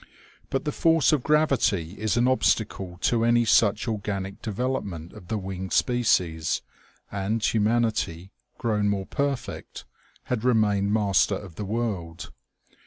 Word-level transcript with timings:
But 0.49 0.65
the 0.65 0.71
force 0.71 1.11
of 1.13 1.21
gravity 1.21 1.93
is 1.99 2.17
an 2.17 2.27
obstacle 2.27 2.97
to 3.01 3.23
any 3.23 3.45
such 3.45 3.87
organic 3.87 4.41
development 4.41 5.13
of 5.13 5.27
the 5.27 5.37
winged 5.37 5.73
species, 5.73 6.63
and 7.11 7.39
humanity, 7.43 8.31
grown 8.57 8.89
more 8.89 9.05
perfect, 9.05 9.85
had 10.23 10.43
remained 10.43 10.91
master 10.91 11.35
of 11.35 11.53
the 11.53 11.65
world. 11.65 12.31